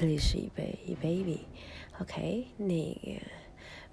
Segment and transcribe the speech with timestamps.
[0.00, 3.20] 这里是一杯一 baby，OK，那个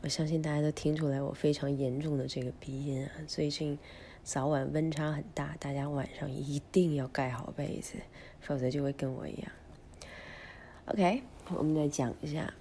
[0.01, 3.79] 我相信大家都听出来我非常严重的这个鼻音啊，最近
[4.23, 7.95] 早晚温差很大，大家晚上一定要盖好被子，
[8.39, 9.51] 否则就会跟我一样。
[10.85, 11.23] OK，
[11.57, 12.53] 我们来讲一下，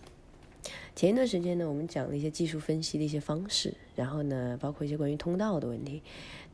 [0.97, 6.03] 前一段时间呢，我们讲了一些技术分析的一些方式，然后呢，包括一些关于通道的问题。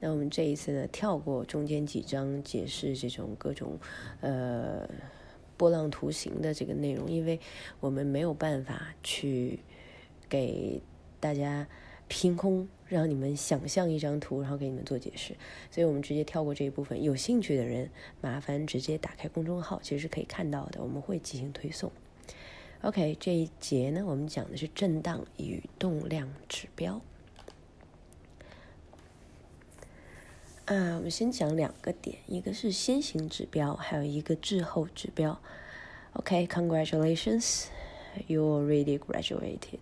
[0.01, 3.79] 那我们这一次呢，跳过中间几章解释这种各种
[4.23, 4.91] 呃。
[5.61, 7.39] 波浪图形的这个内容，因为
[7.81, 9.59] 我们没有办法去
[10.27, 10.81] 给
[11.21, 11.67] 大家
[12.09, 15.37] 凭空让你们想象一张图，然后给你们做解释，
[15.71, 17.03] 所以我们直接跳过这一部分。
[17.03, 17.91] 有兴趣的人，
[18.23, 21.93] 麻烦直接打开公众号，其实是可以看到的，我们会进行推送。
[22.81, 27.03] OK，这一节呢，我们讲的是震荡与动量指标。
[30.71, 35.41] 啊，我们先讲两个点，一个是先行指标，还有一个滞后指标。
[36.13, 39.81] OK，Congratulations，you already graduated。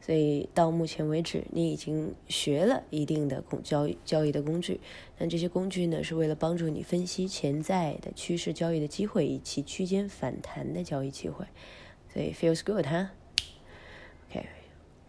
[0.00, 4.80] 所以到目前为止，你已经学了一定的工交易交易的工具。
[5.18, 11.44] 那这些工具呢，是为了帮助你分析潜在的趋势交易的机会以及区间反弹的交易机会。
[12.12, 13.10] 所以 feels good 哈。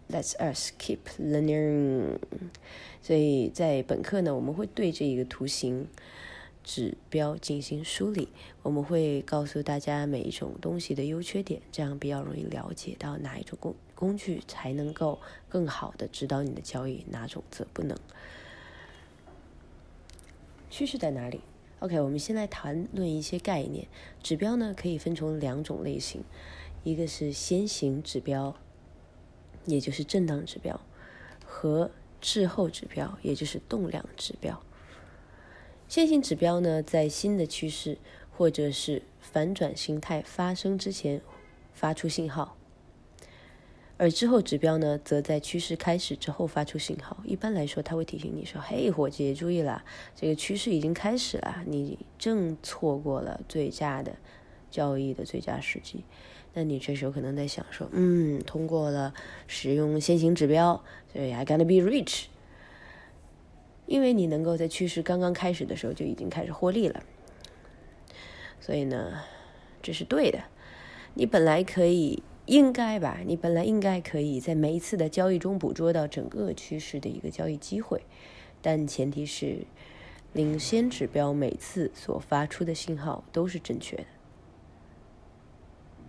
[0.09, 2.20] Let's us keep learning。
[3.02, 5.88] 所以在本课呢，我们会对这一个图形
[6.64, 8.30] 指标进行梳理，
[8.61, 17.98] 我们会告诉大家每一种东西的优缺点，这样比较容易了解到哪一种工工具才能够更好的指导你的交易，哪种则不能。
[20.70, 21.42] 趋势在哪里
[21.80, 23.88] ？OK，我们先来谈论一些概念。
[24.22, 26.23] 指标呢可以分成两种类型，
[26.83, 28.56] 一个是先行指标，
[29.66, 30.80] 也就是震荡指标，
[31.45, 34.61] 和滞后指标，也就是动量指标。
[35.88, 37.97] 线性指标呢，在新的趋势
[38.36, 41.21] 或者是反转形态发生之前
[41.73, 42.58] 发出信号，
[43.98, 47.17] 而滞后指标呢，则在趋势开始之后发出信号。
[47.23, 54.15] 一般来说，它会提醒你说：“嘿，伙计，注意了，这个趋势已经开始了，你正错过了最佳的
[54.71, 56.03] 交易的最佳时机。”
[56.58, 59.14] 那你这时候可能在想说，嗯，通过了
[59.45, 62.27] 使用先行指标，所以 I gonna be rich，
[63.86, 67.04] 因为你能够在趋势刚刚开始的时候就已经开始获利了，
[68.61, 69.21] 所以呢，
[69.83, 70.39] 这是对的。
[71.15, 73.20] 你本来可以，应该吧？
[73.26, 78.05] 你本来应该可以在每一次的交易中捕捉到整个趋势的一个交易机会，
[78.61, 79.65] 但前提是
[80.32, 84.05] 领先指标每次所发出的信号都是正确的。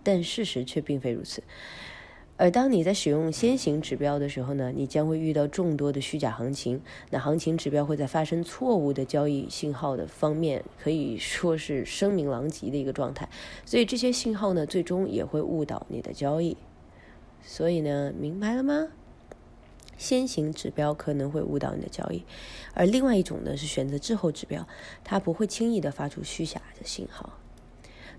[0.07, 1.43] 但事实却并非如此，
[2.37, 6.81] 而当你在使用先行指标的时候呢，你将会遇到众多的虚假行情。
[7.09, 13.27] 那行情指标会在发生错误的交易信号的方面，可以说是声名狼藉的一个状态。
[13.65, 16.55] 所以这些信号呢，最终也会误导你的交易。
[17.41, 18.87] 所以呢，明白了吗？
[19.97, 22.23] 先行指标可能会误导你的交易，
[22.73, 24.65] 而另外一种呢是选择滞后指标，
[25.03, 27.37] 它不会轻易的发出虚假的信号。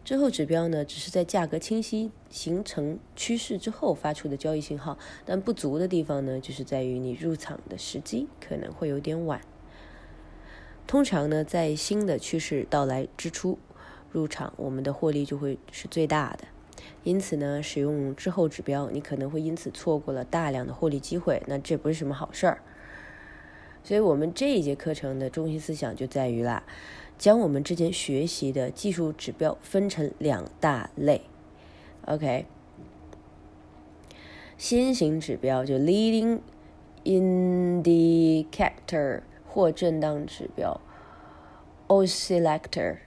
[0.04, 9.40] 之后指标呢，只是在价格清晰形成趋势之后发出的交易信号，但不足的地方呢，就是在于你入场的时机可能会有点晚。
[10.86, 13.58] 通常呢，在新的趋势到来之初
[14.10, 16.48] 入场，我们的获利就会是最大的。
[17.04, 22.62] 因此呢，使用之后指标，你可能会因此错过了大量的获利机会，那这不是什么好事儿。
[23.84, 26.62] 所以我们这一节课程的中心思想就在于啦。
[27.18, 31.22] 将我们之前学习的技术指标分成两大类
[32.06, 32.46] ，OK，
[34.56, 36.38] 先行指标就 leading
[37.82, 40.80] indicator 或震荡指标
[41.88, 42.98] oscillator，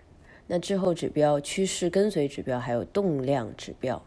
[0.47, 4.03] 那之后指标趋势跟随指标还有动量指标。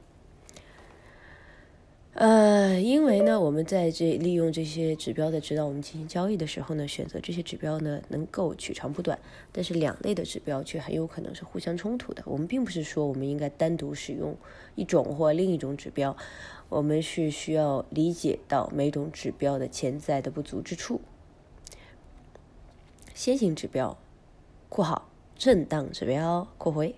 [2.14, 9.18] 呃，因为呢，我们在这利用这些指标的指导我们进行交易的时候呢，选择这些指标呢，能够取长补短。
[9.50, 12.22] 但是两类的指标却很有可能是互相冲突的。
[12.24, 14.36] 我们并不是说我们应该单独使用
[14.76, 16.16] 一种或另一种指标，
[16.68, 21.00] 我们是需要理解到每种指标的潜在的不足之处。
[23.12, 23.98] 先行指标
[24.70, 26.94] （括号震荡指标）括回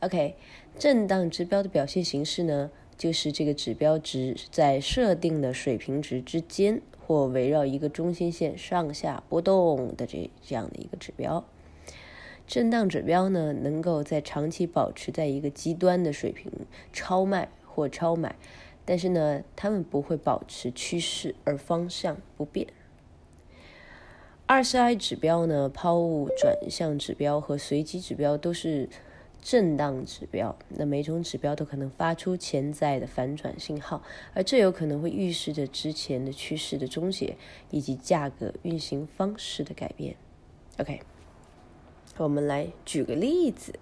[0.00, 0.34] ，OK，
[0.78, 2.70] 震荡指标的表现形式呢？
[3.00, 11.42] 就是这个指标值在设定的水平值之间，或围绕一个中心线上下波动的这这样的一个指标。
[12.46, 16.52] 震荡指标呢，能够在长期保持在一个极端的水平，
[16.92, 18.36] 超卖或超买，
[18.84, 22.66] 但是呢，它们不会保持趋势而方向不变。
[24.44, 28.90] 二 C I 指标呢，抛物转向指标和随机指标都是。
[29.40, 30.56] 震荡指标。
[30.68, 34.02] 那每种指标都可能发出潜在的反转信号，
[34.34, 37.36] 而这有可能会预示着之前的趋势的终结
[37.70, 40.16] 以及价格运行方式的改变。
[40.78, 41.00] OK，
[42.18, 43.78] 我们来举个例子。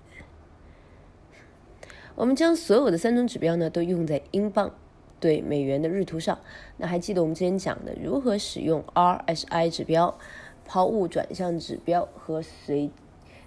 [2.14, 4.74] 我们将所有的三种指标呢，都用在英镑
[5.20, 6.36] 对美元的日图上。
[6.76, 10.18] 那还记得我们之前讲的如何使用 RSI 指标、
[10.64, 12.90] 抛物转向指标和随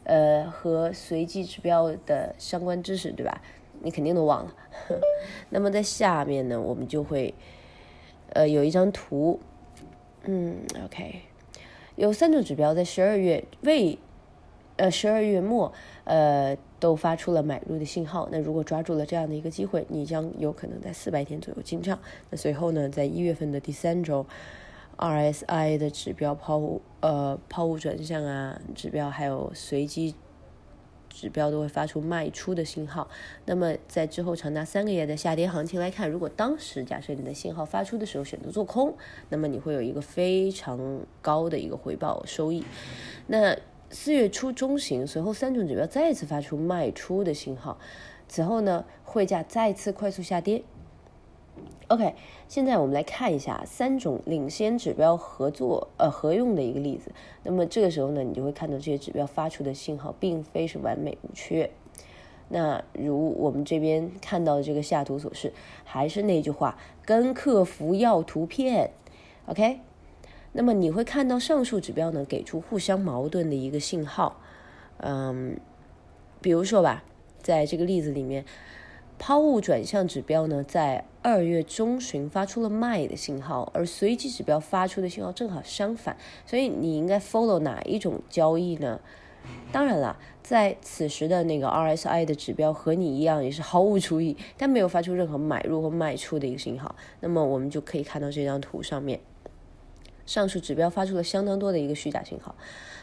[0.04, 3.42] 呃和随机指标的相关知识，对吧？
[3.82, 4.56] 你肯定都忘了。
[5.50, 7.34] 那么在下面呢，我们就会
[8.34, 9.40] 呃有一张图，
[10.24, 11.22] 嗯，OK，
[11.96, 13.98] 有三种指标在十二月未
[14.78, 15.74] 呃十二月末
[16.04, 16.58] 呃。
[16.82, 18.28] 都发出了买入的信号。
[18.32, 22.00] 那如果抓住了这样的一个机会，你将有可能在四百天左右进账。
[22.32, 24.26] 那随后呢，在一月份的第三周
[25.02, 30.16] ，RSI 的指标抛物呃抛物转向啊指标，还有随机
[31.10, 33.10] 指标都会发出卖出的信号。
[33.46, 38.96] 那么在之后长达三个月的下跌行情来看，如果当时假设你的信号发出的时候选择做空，
[39.30, 42.64] 那么你会有一个非常高的一个回报收益。
[43.28, 43.58] 那
[43.90, 47.78] 四月初中旬，随后三种指标再次发出卖出的信号，
[48.30, 50.64] 此后呢，汇价再次快速下跌。
[51.92, 52.16] OK，
[52.48, 57.12] 现在我们来看一下三种领先指标合作呃合用的一个例子。
[57.44, 61.70] 那么这个时候呢，你就会看到这些指标发出的信号并非是完美无缺。
[62.48, 65.52] 那如我们这边看到的这个下图所示，
[65.84, 68.92] 还是那句话，跟客服要图片
[69.48, 69.82] ，OK。
[70.54, 74.40] 那么你会看到上述指标呢给出互相矛盾的一个信号，
[75.00, 75.58] 嗯，
[76.40, 77.04] 比如说吧，
[77.42, 78.46] 在这个例子里面，
[79.22, 89.00] 抛物转向指标呢在二月中旬发出了卖的信号，而随机指标发出的信号正好相反，所以你应该 follow 哪一种交易呢？
[89.72, 99.20] 当然了，在此时的那个 RSI 的指标和你一样也是毫无注意，但没有发出任何买入或卖出的一个信号，那么我们就可以看到这张图上面。
[100.26, 102.56] 上述指标发出了相当多的一个虚假信号。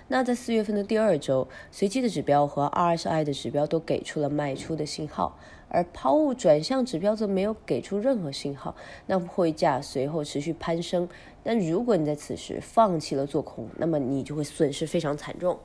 [0.09, 5.39] 那在四月份的第二周，随机的指标和 RSI 的指标都给出了卖出的信号，
[5.69, 8.75] 而抛物转向指标则没有给出任何信号。
[9.07, 11.09] 那汇价随后持续攀升。
[11.43, 15.59] 但如果你在此时放弃了做空，那么你就会损失非常惨重。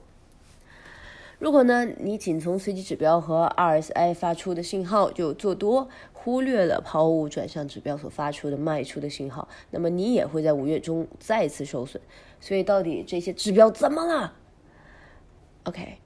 [1.39, 12.01] 如果呢，你仅从随机指标和 RSI 发出的信号就做多，忽略了抛物转向指标所发出的卖出的信号，那么你也会在五月中再次受损。
[12.39, 14.35] 所以，到底这些指标怎么了
[15.63, 15.97] ？OK，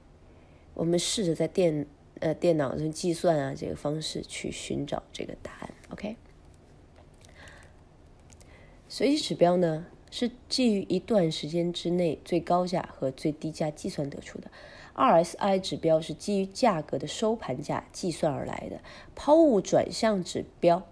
[0.74, 1.86] 我们试着在电
[2.20, 5.70] 呃电脑中计算啊这个方式去寻找这个答案。
[5.90, 6.16] OK，
[8.88, 14.50] 随机指标呢是基于一段时间之内最高价和最低价计算得出的。
[14.94, 18.80] RSI 指标是基于价格的收盘价计算而来的，
[19.14, 20.82] 抛物转向指标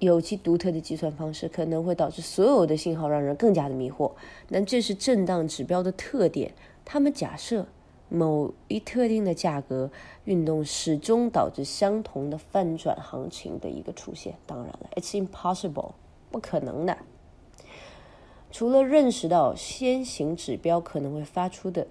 [0.00, 4.10] 有其独特的计算方式，可能会导致所有的信号让人更加的迷惑。
[4.48, 6.52] 那这是震荡指标的特点，
[6.84, 7.68] 他们假设
[8.08, 9.90] 某一特定的价格
[10.24, 14.36] 运动始终导致相同的翻转行情的一个出现。
[14.46, 15.92] 当然了，It's impossible，
[16.30, 16.98] 不可能的。
[18.52, 21.88] 除了认识到先行指标可能会发出的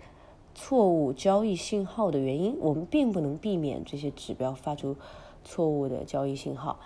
[0.56, 4.96] 错误交易信号的原因，我们并不能避免这些指标发出
[5.44, 6.80] 错误的交易信号。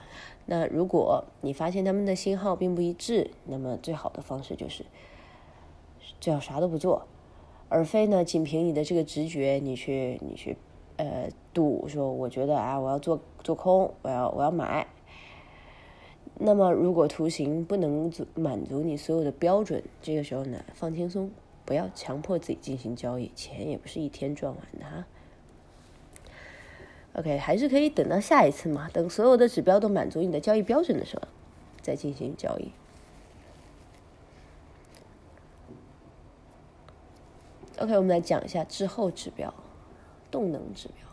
[0.47, 4.83] 那如果你发现他们的信号并不一致，那么最好的方式就是
[6.19, 7.05] 最好啥都不做，
[7.69, 10.57] 而非呢仅凭你的这个直觉，你去你去
[10.97, 14.87] 呃赌说我觉得啊我要做做空，我要我要买。
[16.41, 21.29] 那么，如果图形不能足满足你所有的标准，这个时候呢，放轻松，
[21.65, 25.05] 不要强迫自己进行交易，钱也不是一天赚完的哈。
[27.13, 31.27] OK，还是可以等到下一次嘛，等所有的指标都满足你的交易标准的时候，
[31.81, 32.71] 再进行交易。
[37.79, 39.53] OK，我们来讲一下滞后指标、
[40.29, 41.07] 动能指标，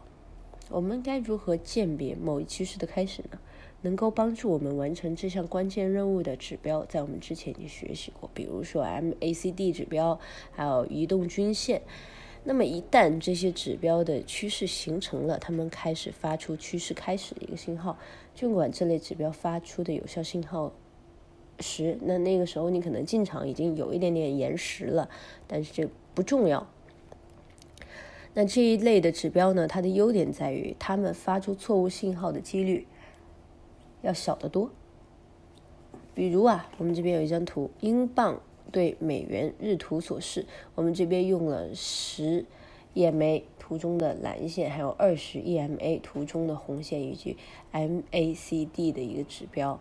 [0.69, 3.39] 我们该如何鉴别某一趋势的开始呢？
[3.83, 10.19] 能够帮助我们完成这项关键任务的指标，在我们之前已经学习过，比如说 MACD 指标，
[10.51, 11.83] 还有移动均线。
[12.43, 17.97] 那么一旦这些指标的趋势形成了，它们开始发出趋势开始的一个信号。
[18.35, 20.73] 尽管这类指标发出的有效信号
[21.61, 25.09] 时，那那个时候你可能进场已经有一点点延时了，
[25.47, 26.67] 但是这不重要。
[28.35, 32.89] 那这一类的指标呢，它的优点在于它们发出错误信号的几率。
[34.03, 34.71] 要小得多。
[36.15, 40.47] 比如啊，我们这边有一张图，英镑对美元日图所示。
[40.75, 42.45] 我们这边用了十
[42.95, 47.37] EMA 图中的蓝线，还有二十 EMA 图中的红线，以及
[47.73, 49.81] MACD 的一个指标。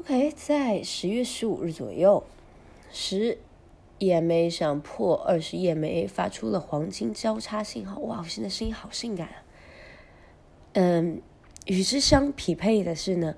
[0.00, 2.22] OK，在十月十五日左右，
[2.90, 3.38] 十
[3.98, 7.98] EMA 上破二十 EMA 发出了黄金交叉信号。
[8.00, 9.42] 哇，我现在声音好性感啊！
[10.74, 11.20] 嗯，
[11.66, 13.34] 与之相匹配的是呢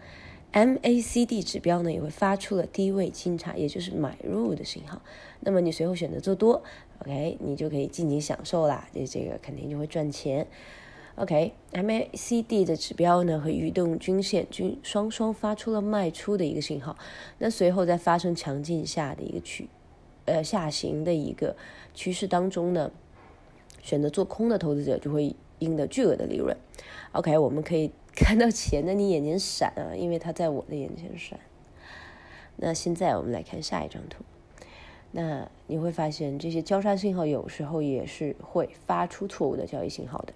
[0.52, 5.00] ，MACD 指标呢也会发出了低位金叉，也就是买入的信号。
[5.40, 6.62] 那么你随后选择做多
[7.00, 10.46] ，OK，你就可以尽情享受啦，这这个肯定就会赚钱。
[11.16, 16.96] OK，MACD 的指标呢和移动均线均双双发出了卖出的一个信号，
[17.38, 19.68] 那随后再发生强劲下的一个区域，
[20.30, 21.56] 呃下行的一个
[21.92, 22.90] 趋势当中呢，
[23.82, 26.56] 选择做空的投资者就会赢得巨额的利润。
[27.12, 31.38] OK，我们可以 看到钱在你眼前闪啊，因为它在我的眼前闪。
[32.56, 34.22] 那现在我们来看下一张图，
[35.12, 40.32] 那你会发现这些交叉信号有时候也是会发出错误的交易信号的。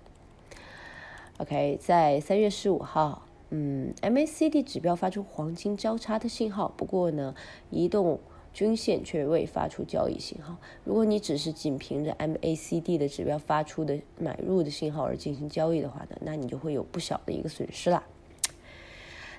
[1.38, 7.34] OK，在三月十五号，嗯，MACD 指标发出黄金交叉的信号，不过呢，
[7.70, 8.20] 移动
[8.54, 10.56] 均线却未发出交易信号。
[10.84, 18.02] 如果你只是仅凭着 MACD 的指标发出的买入的信号而进行交易的话呢，那你就会有不小的一个损失啦。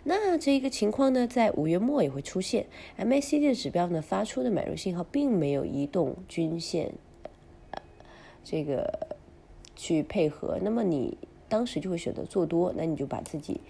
[0.03, 2.67] 那这一个情况呢，在五月末也会出现
[2.99, 6.93] ，MACD 的指标呢发出的买入信号并没有移动均线，
[8.43, 9.17] 这个
[9.75, 11.17] 去配合，那么你。
[11.47, 13.61] 当时就会选择做多，那你就把自己，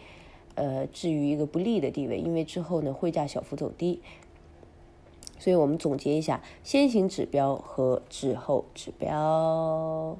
[0.56, 4.02] 呃，置于一个不利的地位，因为之后呢，汇价小幅走低。
[5.38, 10.18] 所以我们总结一下，先行指标和滞后指标。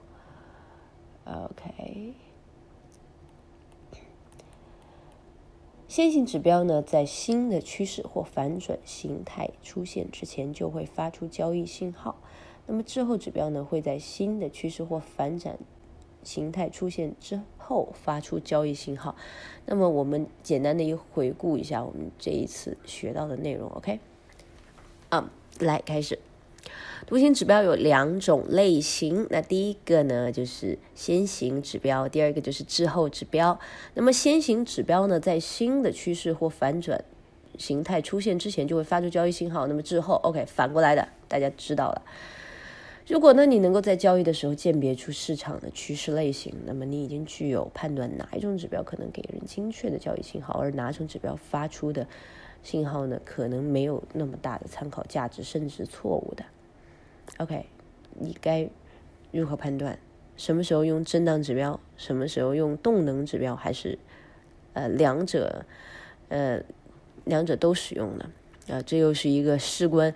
[1.24, 2.14] OK，
[5.88, 12.18] 先行指标呢，在新的趋势或反转形态出现之前，就会发出交易信号。
[12.68, 15.58] 那么滞后指标呢，会在新的趋势或反转。
[16.24, 19.16] 形态出现之后发出交易信号，
[19.68, 24.00] 那么我们简单的一回顾一下我们这一次学到的内容，OK？
[25.60, 26.20] 来开始。
[27.08, 33.60] 图形指标有两种类型，那第一个呢就是先行指标，第二个就是滞后指标。
[33.94, 37.04] 那么先行指标呢，在新的趋势或反转
[37.60, 40.46] 形态出现之前就会发出交易信号，那么滞后，OK？
[40.48, 42.02] 反过来的，大家知道了。
[43.08, 52.08] 如果呢，你能够在交易的时候鉴别出市场的趋势类型，那么你已经具有判断哪一种指标可能给人精确的交易信号，而哪种指标发出的
[52.66, 56.44] 信号呢，可能没有那么大的参考价值，甚至是错误的。
[57.38, 57.68] OK，
[58.20, 58.68] 你该
[59.32, 59.98] 如何判断？
[60.36, 61.80] 什么时候用震荡指标？
[61.96, 63.56] 什么时候用动能指标？
[63.56, 63.98] 还是
[64.74, 65.66] 呃两者
[66.28, 66.62] 呃
[67.24, 68.30] 两者都使用呢？
[68.68, 70.14] 啊，这又是一个事关。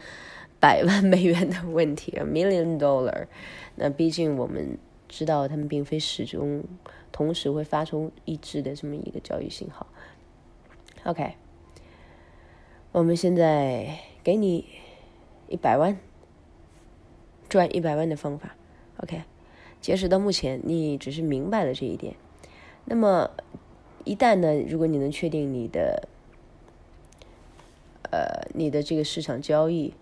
[0.62, 3.28] 百万美元的问题啊， million dollar。
[3.76, 4.78] 那毕竟我们
[5.08, 6.62] 知道，他们并非始终
[7.14, 9.88] 同时会发出一致的这么一个交易信号。
[11.06, 11.36] OK，
[12.92, 14.66] 我们现在给你
[15.48, 15.98] 一百万
[17.48, 18.56] 赚一百万的方法。
[18.98, 19.22] OK，
[19.80, 22.16] 截止到目前，你只是明白了这一点。
[22.86, 23.32] 那么
[24.06, 26.08] 一旦呢，如果你能确定你的
[28.12, 29.94] 呃你的这个市场交易。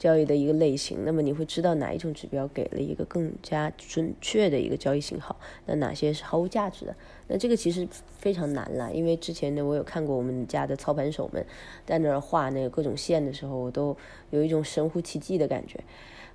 [0.00, 6.96] 交易的一个类型，那么你会知道哪一种指标给了一个更加准确的一个交易信号，那哪些是毫无价值的？
[7.28, 7.86] 那这个其实
[8.18, 11.44] 非常难了，因为之前呢，我有看过我们家的操盘手们
[11.84, 13.94] 在那儿画那个各种线的时候，我都
[14.30, 15.78] 有一种神乎其技的感觉。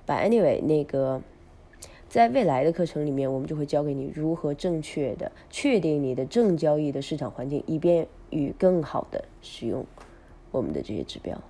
[0.05, 1.23] But anyway，那个
[2.07, 9.83] 在未来的课程里面，我们就会教给你如何正确的确定你的正交易的市场环境，以便于更好的使用
[10.51, 11.41] 我们的这些指标。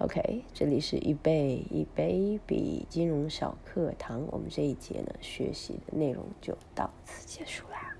[0.00, 7.96] OK，这里是 Ebay，Ebay 比金融小课堂，我们这一节呢学习的内容就到此结束啦，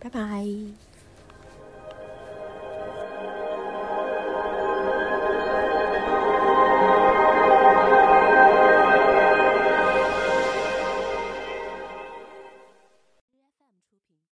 [0.00, 0.46] 拜拜。